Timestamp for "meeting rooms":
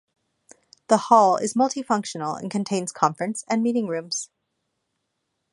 3.61-4.31